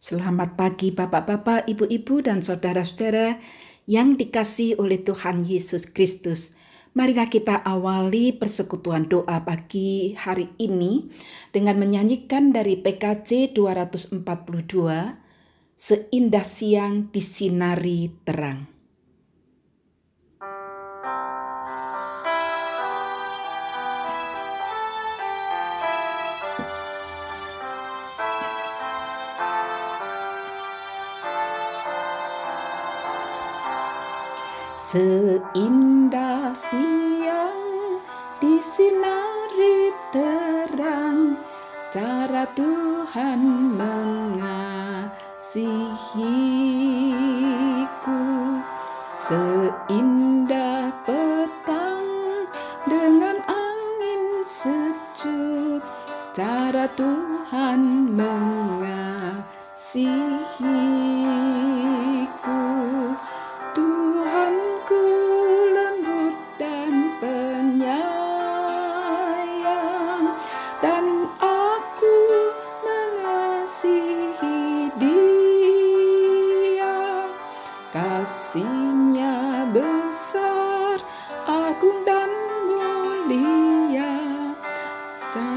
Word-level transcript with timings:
Selamat 0.00 0.56
pagi 0.56 0.96
Bapak-bapak, 0.96 1.68
Ibu-ibu 1.68 2.24
dan 2.24 2.40
saudara-saudara 2.40 3.36
yang 3.84 4.16
dikasih 4.16 4.80
oleh 4.80 5.04
Tuhan 5.04 5.44
Yesus 5.44 5.84
Kristus. 5.84 6.56
Marilah 6.96 7.28
kita 7.28 7.60
awali 7.60 8.32
persekutuan 8.32 9.12
doa 9.12 9.44
pagi 9.44 10.16
hari 10.16 10.56
ini 10.56 11.12
dengan 11.52 11.76
menyanyikan 11.76 12.48
dari 12.48 12.80
PKC 12.80 13.52
242 13.52 14.24
Seindah 15.76 16.48
siang 16.48 17.12
disinari 17.12 18.08
terang. 18.24 18.69
Seindah 34.90 36.50
siang 36.50 38.02
disinari 38.42 39.94
terang 40.10 41.38
cara 41.94 42.42
Tuhan 42.58 43.38
mengasihiku. 43.78 44.58
Seindah 49.14 50.90
petang 51.06 52.50
dengan 52.90 53.38
angin 53.46 54.42
sejuk 54.42 55.86
cara 56.34 56.90
Tuhan 56.98 58.10
mengasihiku 58.18 59.38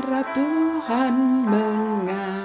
cara 0.04 0.20
Tuhan 0.36 1.16
mengasihiku. 1.48 2.44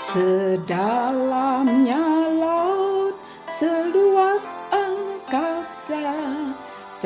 Sedalamnya 0.00 1.45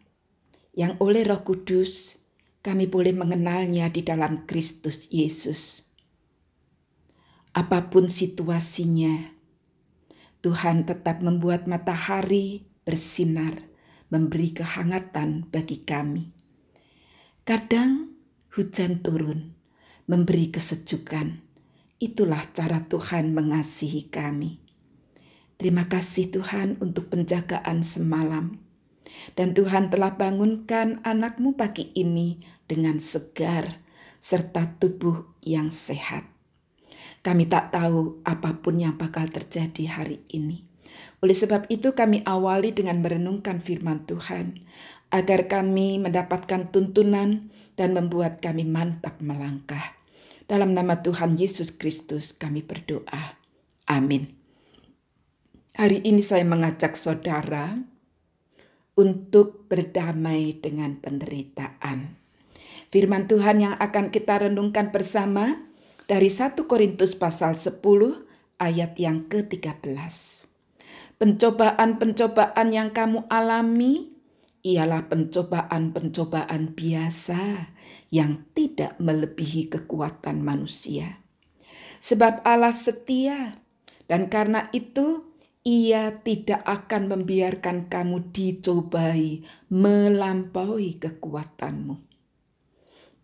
yang 0.71 0.95
oleh 1.03 1.27
Roh 1.27 1.43
Kudus 1.43 2.15
kami 2.63 2.87
boleh 2.87 3.11
mengenalnya 3.11 3.91
di 3.91 3.99
dalam 3.99 4.47
Kristus 4.47 5.11
Yesus. 5.11 5.83
Apa 7.51 7.91
pun 7.91 8.07
situasinya, 8.07 9.35
Tuhan 10.39 10.87
tetap 10.87 11.19
membuat 11.19 11.67
matahari 11.67 12.63
bersinar, 12.87 13.59
memberi 14.07 14.55
kehangatan 14.55 15.43
bagi 15.51 15.83
kami. 15.83 16.31
Kadang 17.43 18.15
hujan 18.55 19.03
turun, 19.03 19.59
memberi 20.07 20.55
kesejukan. 20.55 21.43
Itulah 21.99 22.47
cara 22.55 22.87
Tuhan 22.87 23.35
mengasihi 23.35 24.07
kami. 24.07 24.68
Terima 25.59 25.91
kasih 25.91 26.31
Tuhan 26.31 26.79
untuk 26.79 27.11
penjagaan 27.11 27.83
semalam. 27.83 28.55
Dan 29.35 29.51
Tuhan 29.51 29.91
telah 29.91 30.15
bangunkan 30.15 31.03
anakmu 31.03 31.59
pagi 31.59 31.91
ini 31.99 32.39
dengan 32.63 32.95
segar 33.03 33.83
serta 34.23 34.79
tubuh 34.79 35.35
yang 35.43 35.67
sehat. 35.67 36.23
Kami 37.19 37.51
tak 37.51 37.75
tahu 37.75 38.23
apa 38.23 38.55
pun 38.63 38.79
yang 38.79 38.95
bakal 38.95 39.27
terjadi 39.27 39.99
hari 39.99 40.23
ini. 40.31 40.63
Oleh 41.19 41.35
sebab 41.35 41.67
itu 41.67 41.91
kami 41.91 42.23
awali 42.23 42.71
dengan 42.71 43.03
merenungkan 43.03 43.59
firman 43.59 44.07
Tuhan 44.07 44.63
agar 45.11 45.51
kami 45.51 45.99
mendapatkan 45.99 46.71
tuntunan 46.71 47.51
dan 47.75 47.91
membuat 47.91 48.39
kami 48.39 48.63
mantap 48.63 49.19
melangkah. 49.19 49.99
Dalam 50.47 50.71
nama 50.71 51.03
Tuhan 51.03 51.35
Yesus 51.35 51.75
Kristus 51.75 52.31
kami 52.31 52.63
berdoa. 52.63 53.35
Amin. 53.91 54.38
Hari 55.79 56.03
ini 56.03 56.19
saya 56.19 56.43
mengajak 56.43 56.99
saudara 56.99 57.79
untuk 58.99 59.71
berdamai 59.71 60.59
dengan 60.59 60.99
penderitaan. 60.99 62.19
Firman 62.91 63.31
Tuhan 63.31 63.63
yang 63.63 63.75
akan 63.79 64.11
kita 64.11 64.43
renungkan 64.43 64.91
bersama 64.91 65.55
dari 66.03 66.27
1 66.27 66.67
Korintus 66.67 67.15
pasal 67.15 67.55
10 67.55 67.79
ayat 68.59 68.91
yang 68.99 69.31
ke-13. 69.31 69.87
Pencobaan-pencobaan 71.15 72.67
yang 72.75 72.91
kamu 72.91 73.23
alami 73.31 74.11
ialah 74.67 75.07
pencobaan-pencobaan 75.07 76.75
biasa 76.75 77.71
yang 78.11 78.43
tidak 78.51 78.99
melebihi 78.99 79.71
kekuatan 79.71 80.43
manusia. 80.43 81.23
Sebab 82.03 82.43
Allah 82.43 82.75
setia 82.75 83.63
dan 84.11 84.27
karena 84.27 84.67
itu 84.75 85.28
ia 85.69 86.25
tidak 86.25 86.65
akan 86.65 87.13
membiarkan 87.13 87.93
kamu 87.93 88.33
dicobai 88.33 89.45
melampaui 89.69 90.97
kekuatanmu. 90.97 92.01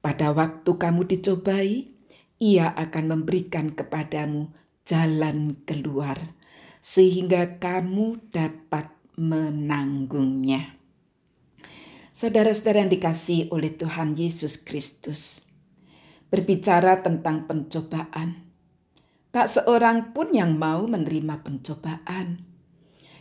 Pada 0.05 0.29
waktu 0.29 0.69
kamu 0.77 1.09
dicobai, 1.09 1.89
ia 2.37 2.69
akan 2.69 3.17
memberikan 3.17 3.73
kepadamu 3.73 4.53
jalan 4.85 5.57
keluar, 5.65 6.37
sehingga 6.85 7.57
kamu 7.57 8.29
dapat 8.29 8.93
menanggungnya. 9.17 10.77
Saudara-saudara 12.13 12.85
yang 12.85 12.93
dikasih 12.93 13.49
oleh 13.49 13.73
Tuhan 13.73 14.13
Yesus 14.13 14.61
Kristus, 14.61 15.41
berbicara 16.29 17.01
tentang 17.01 17.49
pencobaan 17.49 18.44
Tak 19.35 19.51
seorang 19.51 20.15
pun 20.15 20.31
yang 20.31 20.55
mau 20.55 20.87
menerima 20.87 21.43
pencobaan. 21.43 22.55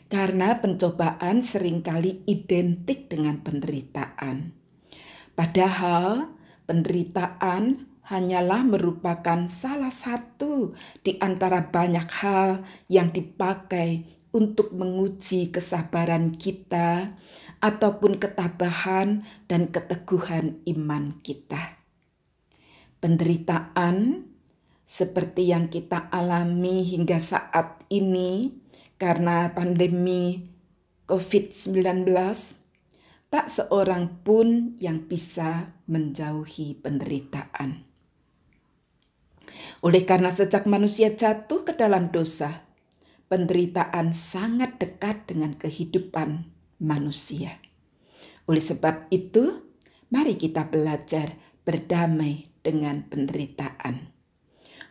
karena 0.05 0.63
pencobaan 0.63 1.43
sering 1.43 1.83
kali 1.83 2.23
identik 2.31 3.11
dengan 3.11 3.43
penderitaan. 3.43 4.55
Padahal 5.35 6.31
penderitaan 6.71 7.91
hanyalah 8.07 8.63
merupakan 8.63 9.49
salah 9.51 9.91
satu 9.91 10.77
di 11.03 11.19
antara 11.19 11.67
banyak 11.67 12.07
hal 12.21 12.63
yang 12.87 13.11
dipakai 13.11 14.07
untuk 14.31 14.71
menguji 14.77 15.51
kesabaran 15.51 16.31
kita 16.37 17.17
ataupun 17.59 18.23
ketabahan 18.23 19.27
dan 19.51 19.73
keteguhan 19.73 20.63
iman 20.69 21.19
kita. 21.27 21.81
Penderitaan 23.03 24.31
seperti 24.85 25.49
yang 25.49 25.73
kita 25.73 26.13
alami 26.13 26.85
hingga 26.85 27.17
saat 27.17 27.89
ini 27.89 28.53
karena 29.01 29.51
pandemi 29.57 30.45
COVID-19, 31.09 32.09
tak 33.29 33.47
seorang 33.51 34.23
pun 34.23 34.79
yang 34.79 35.05
bisa 35.05 35.75
menjauhi 35.91 36.79
penderitaan. 36.79 37.85
Oleh 39.83 40.07
karena 40.07 40.31
sejak 40.31 40.65
manusia 40.71 41.13
jatuh 41.13 41.67
ke 41.67 41.73
dalam 41.77 42.09
dosa, 42.09 42.65
penderitaan 43.29 44.15
sangat 44.15 44.79
dekat 44.79 45.27
dengan 45.29 45.59
kehidupan 45.59 46.47
manusia. 46.81 47.59
Oleh 48.47 48.63
sebab 48.63 49.09
itu, 49.11 49.65
mari 50.13 50.39
kita 50.39 50.69
belajar 50.69 51.37
berdamai 51.65 52.53
dengan 52.63 53.05
penderitaan. 53.09 54.14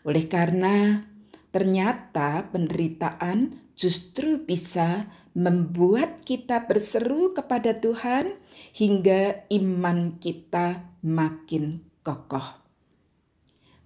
Oleh 0.03 0.27
karena 0.27 1.07
ternyata 1.49 2.47
penderitaan 2.51 3.55
justru 3.73 4.43
bisa 4.43 5.09
membuat 5.33 6.21
kita 6.21 6.69
berseru 6.69 7.33
kepada 7.33 7.73
Tuhan 7.79 8.37
hingga 8.75 9.49
iman 9.49 10.19
kita 10.21 10.87
makin 11.01 11.81
kokoh. 12.05 12.61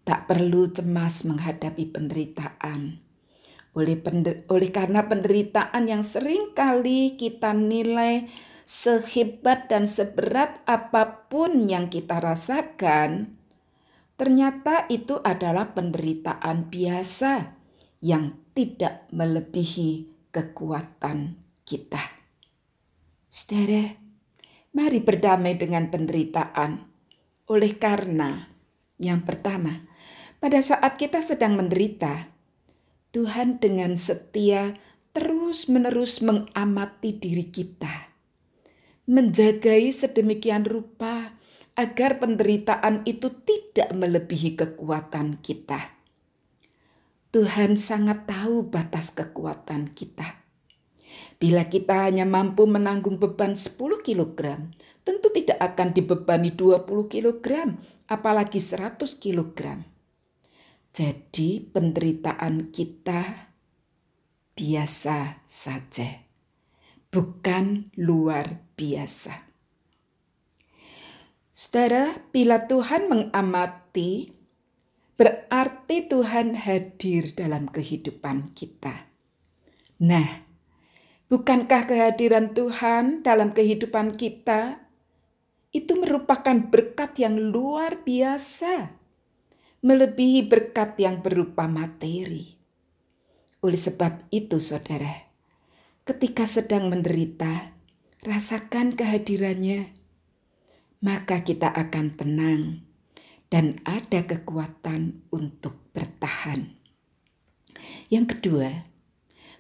Tak 0.04 0.28
perlu 0.28 0.72
cemas 0.72 1.24
menghadapi 1.28 1.88
penderitaan 1.92 3.08
oleh, 3.78 4.02
oleh 4.50 4.72
karena 4.74 5.06
penderitaan 5.06 5.86
yang 5.86 6.02
sering 6.02 6.58
kali 6.58 7.14
kita 7.14 7.54
nilai 7.54 8.26
sehebat 8.66 9.70
dan 9.70 9.86
seberat 9.86 10.66
apa 10.66 11.30
pun 11.30 11.70
yang 11.70 11.86
kita 11.86 12.18
rasakan, 12.18 13.37
ternyata 14.18 14.90
itu 14.90 15.22
adalah 15.22 15.78
penderitaan 15.78 16.68
biasa 16.74 17.54
yang 18.02 18.34
tidak 18.58 19.06
melebihi 19.14 20.10
kekuatan 20.34 21.38
kita. 21.62 22.02
Saudara, 23.30 23.94
mari 24.74 24.98
berdamai 24.98 25.54
dengan 25.54 25.94
penderitaan. 25.94 26.90
Oleh 27.48 27.78
karena, 27.78 28.50
yang 28.98 29.22
pertama, 29.22 29.86
pada 30.42 30.58
saat 30.62 30.98
kita 30.98 31.22
sedang 31.22 31.54
menderita, 31.54 32.34
Tuhan 33.14 33.62
dengan 33.62 33.94
setia 33.94 34.78
terus-menerus 35.14 36.22
mengamati 36.22 37.18
diri 37.18 37.50
kita, 37.50 38.14
menjagai 39.10 39.90
sedemikian 39.90 40.62
rupa 40.62 41.34
agar 41.78 42.18
penderitaan 42.18 43.06
itu 43.06 43.30
tidak 43.46 43.94
melebihi 43.94 44.58
kekuatan 44.58 45.38
kita. 45.46 45.94
Tuhan 47.30 47.78
sangat 47.78 48.26
tahu 48.26 48.66
batas 48.66 49.14
kekuatan 49.14 49.94
kita. 49.94 50.42
Bila 51.38 51.70
kita 51.70 52.10
hanya 52.10 52.26
mampu 52.26 52.66
menanggung 52.66 53.22
beban 53.22 53.54
10 53.54 53.78
kg, 54.02 54.74
tentu 55.06 55.30
tidak 55.30 55.62
akan 55.62 55.94
dibebani 55.94 56.50
20 56.50 57.14
kg, 57.14 57.46
apalagi 58.10 58.58
100 58.58 58.98
kg. 59.22 59.86
Jadi 60.90 61.62
penderitaan 61.62 62.74
kita 62.74 63.54
biasa 64.58 65.46
saja, 65.46 66.26
bukan 67.14 67.94
luar 68.02 68.66
biasa. 68.74 69.47
Saudara, 71.58 72.14
bila 72.30 72.70
Tuhan 72.70 73.10
mengamati, 73.10 74.30
berarti 75.18 76.06
Tuhan 76.06 76.54
hadir 76.54 77.34
dalam 77.34 77.66
kehidupan 77.66 78.54
kita. 78.54 79.10
Nah, 80.06 80.46
bukankah 81.34 81.90
kehadiran 81.90 82.54
Tuhan 82.54 83.26
dalam 83.26 83.58
kehidupan 83.58 84.22
kita 84.22 84.86
itu 85.74 85.98
merupakan 85.98 86.62
berkat 86.70 87.18
yang 87.18 87.42
luar 87.50 88.06
biasa? 88.06 88.94
melebihi 89.88 90.50
berkat 90.50 90.98
yang 90.98 91.22
berupa 91.22 91.70
materi. 91.70 92.58
Oleh 93.62 93.78
sebab 93.78 94.26
itu, 94.34 94.58
saudara, 94.58 95.30
ketika 96.06 96.50
sedang 96.50 96.90
menderita, 96.90 97.78
rasakan 98.26 98.98
kehadirannya, 98.98 99.97
maka 101.04 101.46
kita 101.46 101.70
akan 101.70 102.18
tenang 102.18 102.64
dan 103.48 103.80
ada 103.88 104.28
kekuatan 104.28 105.24
untuk 105.32 105.78
bertahan. 105.96 106.74
Yang 108.10 108.38
kedua, 108.38 108.70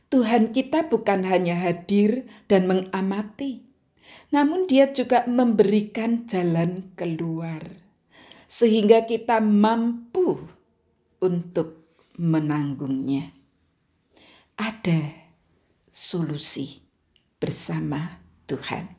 Tuhan 0.07 0.56
kita 0.56 0.88
bukan 0.88 1.28
hanya 1.28 1.56
hadir 1.60 2.28
dan 2.48 2.68
mengamati, 2.68 3.68
namun 4.31 4.68
Dia 4.68 4.92
juga 4.92 5.28
memberikan 5.28 6.28
jalan 6.28 6.95
keluar 6.95 7.88
sehingga 8.48 9.04
kita 9.04 9.44
mampu 9.44 10.39
untuk 11.19 11.92
menanggungnya. 12.16 13.36
Ada 14.57 15.13
solusi 15.92 16.81
bersama 17.38 18.24
Tuhan. 18.50 18.96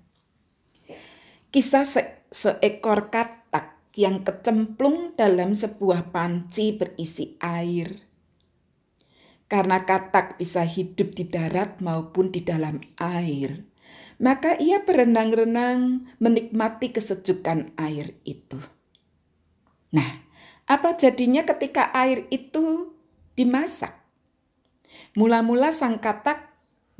Kisah 1.48 1.88
se 1.88 2.02
seekor 2.28 3.08
katak 3.08 3.80
yang 3.96 4.20
kecemplung 4.20 5.16
dalam 5.16 5.56
sebuah 5.56 6.12
panci 6.12 6.76
berisi 6.76 7.40
air. 7.40 8.04
Karena 9.48 9.80
katak 9.80 10.36
bisa 10.36 10.60
hidup 10.60 11.16
di 11.16 11.24
darat 11.24 11.80
maupun 11.80 12.28
di 12.28 12.44
dalam 12.44 12.84
air, 13.00 13.64
maka 14.20 14.60
ia 14.60 14.84
berenang-renang 14.84 16.04
menikmati 16.20 16.92
kesejukan 16.92 17.72
air 17.80 18.12
itu. 18.28 18.60
Nah, 19.96 20.20
apa 20.68 21.00
jadinya 21.00 21.48
ketika 21.48 21.88
air 21.96 22.28
itu 22.28 22.92
dimasak? 23.40 23.96
Mula-mula 25.16 25.72
sang 25.72 25.96
katak 25.96 26.44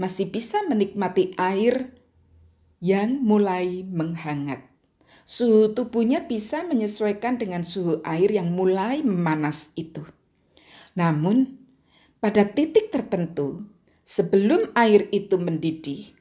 masih 0.01 0.33
bisa 0.33 0.65
menikmati 0.65 1.37
air 1.37 1.93
yang 2.79 3.23
mulai 3.23 3.83
menghangat. 3.87 4.63
Suhu 5.29 5.77
tubuhnya 5.77 6.25
bisa 6.25 6.65
menyesuaikan 6.65 7.37
dengan 7.37 7.61
suhu 7.61 8.01
air 8.01 8.33
yang 8.33 8.55
mulai 8.55 9.05
memanas 9.05 9.77
itu. 9.77 10.07
Namun, 10.97 11.61
pada 12.19 12.49
titik 12.49 12.89
tertentu, 12.89 13.69
sebelum 14.09 14.73
air 14.73 15.07
itu 15.13 15.37
mendidih, 15.37 16.17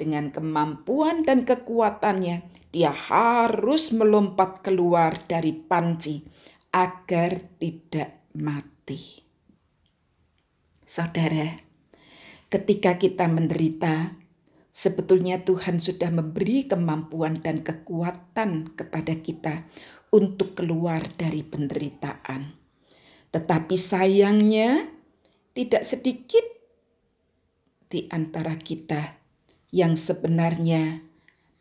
dengan 0.00 0.32
kemampuan 0.32 1.22
dan 1.22 1.44
kekuatannya, 1.44 2.42
dia 2.72 2.90
harus 2.90 3.92
melompat 3.92 4.64
keluar 4.64 5.14
dari 5.28 5.52
panci 5.52 6.24
agar 6.72 7.38
tidak 7.60 8.30
mati. 8.34 9.26
Saudara, 10.86 11.54
ketika 12.50 12.98
kita 12.98 13.30
menderita, 13.30 14.14
sebetulnya 14.70 15.42
Tuhan 15.42 15.82
sudah 15.82 16.10
memberi 16.14 16.66
kemampuan 16.66 17.42
dan 17.42 17.62
kekuatan 17.66 18.74
kepada 18.78 19.14
kita 19.18 19.66
untuk 20.10 20.58
keluar 20.58 21.06
dari 21.14 21.46
penderitaan. 21.46 22.54
Tetapi 23.30 23.76
sayangnya, 23.78 24.90
tidak 25.54 25.86
sedikit 25.86 26.42
di 27.90 28.06
antara 28.10 28.54
kita 28.58 29.18
yang 29.70 29.94
sebenarnya 29.94 31.02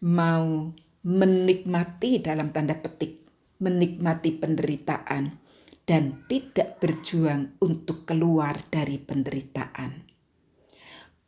mau 0.06 0.74
menikmati 1.06 2.22
dalam 2.22 2.50
tanda 2.50 2.78
petik, 2.78 3.25
menikmati 3.62 4.38
penderitaan 4.38 5.38
dan 5.86 6.25
tidak 6.30 6.78
berjuang 6.82 7.58
untuk 7.62 8.06
keluar 8.06 8.62
dari 8.70 9.01
penderitaan. 9.01 10.09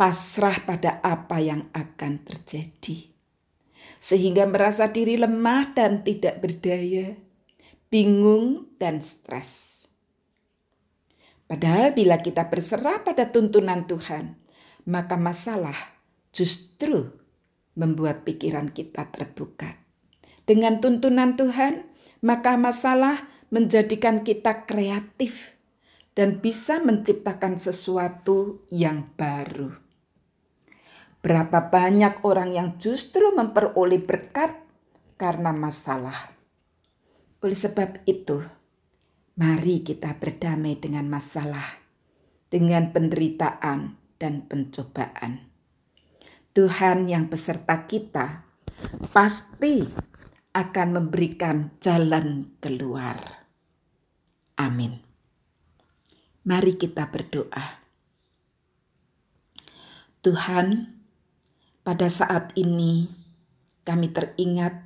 Pasrah 0.02 0.66
pada 0.66 0.98
apa 1.06 1.38
yang 1.38 1.70
akan 1.78 2.26
terjadi. 2.26 3.14
Sehingga 4.02 4.50
merasa 4.50 4.90
diri 4.90 5.14
lemah 5.14 5.78
dan 5.78 6.02
tidak 6.02 6.42
berdaya, 6.42 7.14
bingung 7.94 8.66
dan 8.82 8.98
stres. 8.98 9.86
Padahal 11.46 11.94
bila 11.94 12.18
kita 12.18 12.50
berserah 12.50 13.06
pada 13.06 13.30
tuntunan 13.30 13.86
Tuhan, 13.86 14.42
maka 14.90 15.22
masalah 15.22 15.78
justru 16.34 17.14
membuat 17.78 18.26
pikiran 18.26 18.74
kita 18.74 19.06
terbuka. 19.14 19.78
Dengan 20.50 20.82
tuntunan 20.82 21.38
Tuhan, 21.38 21.86
maka 22.26 22.58
masalah 22.58 23.30
menjadikan 23.54 24.26
kita 24.26 24.66
kreatif 24.66 25.54
dan 26.18 26.42
bisa 26.42 26.82
menciptakan 26.82 27.62
sesuatu 27.62 28.66
yang 28.74 29.06
baru. 29.14 29.91
Berapa 31.22 31.70
banyak 31.70 32.26
orang 32.26 32.50
yang 32.50 32.70
justru 32.82 33.30
memperoleh 33.34 34.02
berkat 34.02 34.58
karena 35.22 35.54
masalah. 35.54 36.34
Oleh 37.46 37.58
sebab 37.58 38.02
itu, 38.10 38.42
mari 39.38 39.86
kita 39.86 40.18
berdamai 40.18 40.82
dengan 40.82 41.06
masalah, 41.06 41.78
dengan 42.50 42.90
penderitaan 42.90 44.02
dan 44.18 44.46
pencobaan. 44.50 45.46
Tuhan 46.58 47.06
yang 47.06 47.30
beserta 47.30 47.86
kita 47.86 48.46
pasti 49.14 49.86
akan 50.52 50.88
memberikan 51.00 51.72
jalan 51.80 52.58
keluar. 52.60 53.46
Amin. 54.60 55.00
Mari 56.44 56.76
kita 56.76 57.08
berdoa. 57.08 57.82
Tuhan, 60.22 61.01
pada 61.82 62.06
saat 62.14 62.54
ini 62.54 63.10
kami 63.82 64.14
teringat 64.14 64.86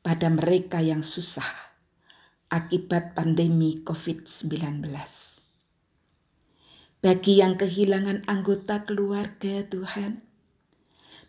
pada 0.00 0.32
mereka 0.32 0.80
yang 0.80 1.04
susah 1.04 1.66
akibat 2.48 3.12
pandemi 3.12 3.84
COVID-19. 3.84 4.80
Bagi 7.04 7.34
yang 7.38 7.60
kehilangan 7.60 8.24
anggota 8.24 8.88
keluarga 8.88 9.60
Tuhan, 9.68 10.24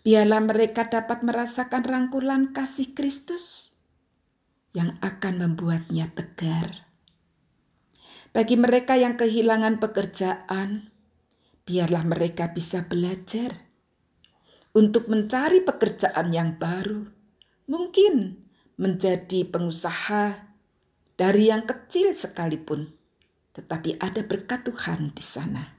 biarlah 0.07 0.39
mereka 0.39 0.87
dapat 0.87 1.19
merasakan 1.19 1.83
rangkulan 1.83 2.55
kasih 2.55 2.95
Kristus 2.95 3.75
yang 4.71 4.95
akan 5.03 5.43
membuatnya 5.43 6.07
tegar. 6.15 6.87
Bagi 8.31 8.55
mereka 8.55 8.95
yang 8.95 9.19
kehilangan 9.19 9.83
pekerjaan, 9.83 10.95
biarlah 11.67 12.07
mereka 12.07 12.55
bisa 12.55 12.87
belajar 12.87 13.66
untuk 14.77 15.09
mencari 15.09 15.65
pekerjaan 15.65 16.29
yang 16.29 16.61
baru, 16.61 17.09
mungkin 17.65 18.45
menjadi 18.77 19.41
pengusaha 19.49 20.53
dari 21.17 21.49
yang 21.49 21.65
kecil 21.65 22.13
sekalipun, 22.13 22.93
tetapi 23.57 23.97
ada 23.97 24.21
berkat 24.21 24.69
Tuhan 24.69 25.17
di 25.17 25.23
sana. 25.25 25.73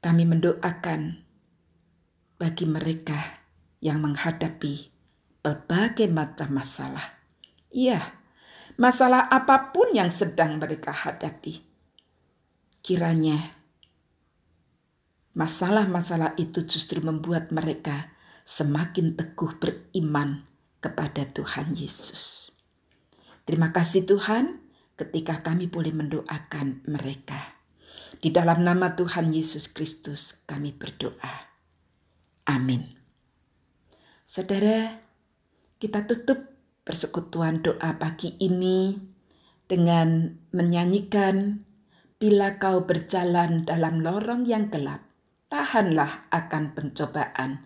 Kami 0.00 0.24
mendoakan 0.24 1.20
bagi 2.40 2.64
mereka 2.64 3.44
yang 3.84 4.00
menghadapi 4.00 4.88
berbagai 5.44 6.08
macam 6.08 6.56
masalah. 6.56 7.20
Iya, 7.68 8.16
masalah 8.80 9.28
apa 9.28 9.68
pun 9.76 9.92
yang 9.92 10.08
sedang 10.08 10.56
mereka 10.56 10.96
hadapi. 10.96 11.60
Kiranya 12.80 13.57
masalah-masalah 15.38 16.34
itu 16.34 16.66
justru 16.66 16.98
membuat 16.98 17.54
mereka 17.54 18.10
semakin 18.42 19.14
teguh 19.14 19.54
beriman 19.62 20.42
kepada 20.82 21.30
Tuhan 21.30 21.78
Yesus. 21.78 22.50
Terima 23.46 23.70
kasih 23.70 24.02
Tuhan 24.02 24.58
ketika 24.98 25.46
kami 25.46 25.70
boleh 25.70 25.94
mendoakan 25.94 26.82
mereka. 26.90 27.54
Di 28.18 28.34
dalam 28.34 28.66
nama 28.66 28.98
Tuhan 28.98 29.30
Yesus 29.30 29.70
Kristus 29.70 30.42
kami 30.42 30.74
berdoa. 30.74 31.46
Amin. 32.50 32.98
Saudara, 34.26 34.98
kita 35.78 36.02
tutup 36.10 36.50
persekutuan 36.82 37.62
doa 37.62 37.94
pagi 37.94 38.34
ini 38.42 38.98
dengan 39.70 40.34
menyanyikan 40.50 41.62
Bila 42.18 42.58
kau 42.58 42.82
berjalan 42.82 43.62
dalam 43.62 44.02
lorong 44.02 44.42
yang 44.42 44.74
gelap, 44.74 45.07
tahanlah 45.48 46.28
akan 46.28 46.76
pencobaan, 46.76 47.64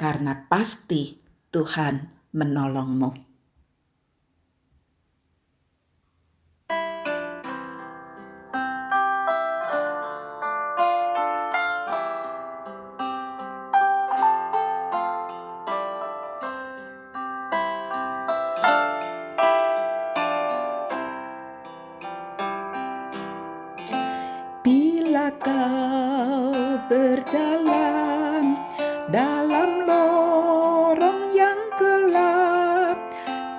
karena 0.00 0.48
pasti 0.48 1.20
Tuhan 1.52 2.08
menolongmu. 2.32 3.27
Berjalan 26.88 28.56
dalam 29.12 29.84
lorong 29.84 31.28
yang 31.36 31.60
gelap, 31.76 32.96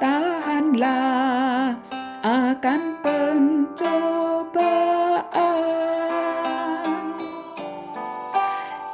tahanlah 0.02 1.78
akan 2.26 2.82
pencobaan. 3.06 4.82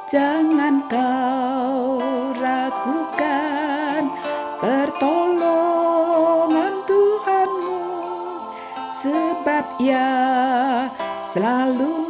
Jangan 0.04 0.84
kau 0.84 2.36
ragukan 2.36 4.12
pertolongan 4.60 6.84
Tuhanmu, 6.84 7.88
sebab 8.84 9.80
ya 9.80 10.12
selalu 11.24 12.04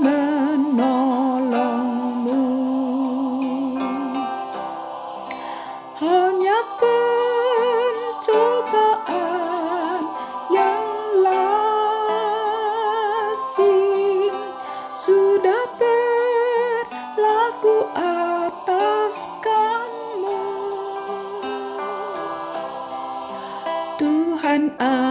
Tuhan 24.56 25.05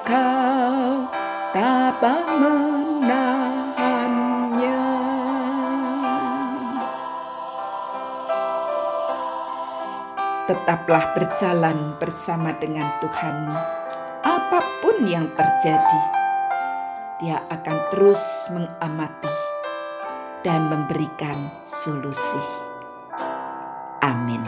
kau 0.00 1.04
tabah 1.52 2.24
menahannya 2.40 4.80
Tetaplah 10.48 11.12
berjalan 11.12 12.00
bersama 12.00 12.56
dengan 12.56 12.88
Tuhan 13.04 13.52
Apa 14.24 14.64
pun 14.80 15.04
yang 15.04 15.28
terjadi 15.36 16.02
Dia 17.20 17.44
akan 17.52 17.92
terus 17.92 18.48
mengamati 18.50 19.52
dan 20.42 20.68
memberikan 20.68 21.38
solusi. 21.62 22.42
Amin. 24.02 24.42